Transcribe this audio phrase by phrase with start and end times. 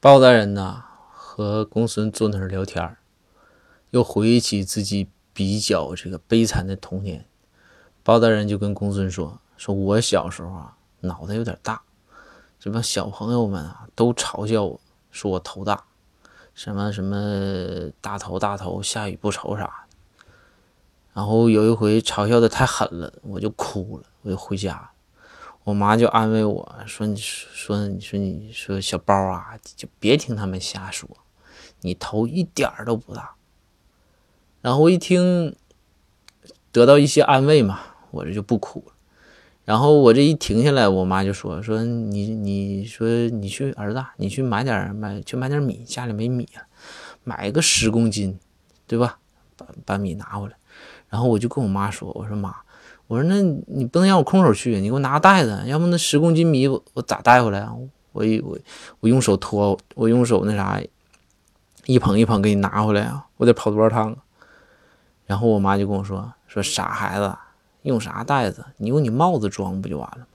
[0.00, 2.98] 包大人呢，和公孙坐那儿聊天儿，
[3.90, 7.26] 又回忆起自己比较这个悲惨的童年。
[8.04, 11.82] 包大人就跟公孙说：“说我小时候啊，脑袋有点大，
[12.60, 14.80] 这帮小朋友们啊都嘲笑我，
[15.10, 15.82] 说我头大，
[16.54, 19.72] 什么什么大头大头，下雨不愁啥的。
[21.12, 24.88] 然后有一回嘲笑的太狠了，我就哭了，我就回家。”
[25.68, 31.06] 我妈就安慰我说：“你说，你说，你说，小包啊，就别听他们瞎说，
[31.82, 33.34] 你头一点儿都不大。”
[34.62, 35.54] 然后我一听，
[36.72, 37.80] 得到一些安慰嘛，
[38.12, 38.94] 我这就不哭了。
[39.66, 46.62] 然后我这一停下来，我妈就说：“说你，你说你去儿子，你去买点买去买点米，家里没米了，
[47.24, 48.40] 买个十公斤，
[48.86, 49.18] 对吧？
[49.54, 50.56] 把把米拿回来。”
[51.10, 52.56] 然后我就跟我妈说：“我说妈。”
[53.08, 57.74] 我说：“那你不能让我空手去，你给我拿个袋子，要不那十公斤米我我咋带回来啊？
[58.12, 58.58] 我我
[59.00, 60.80] 我用手拖，我用手那啥，
[61.86, 63.26] 一捧一捧给你拿回来啊？
[63.38, 64.14] 我得跑多少趟？”
[65.26, 67.34] 然后我妈就跟我说：“说傻孩子，
[67.82, 68.64] 用啥袋子？
[68.76, 70.26] 你用你帽子装不就完了吗？”